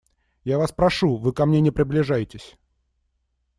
[0.43, 2.57] Я вас прошу, вы ко мне не приближайтесь.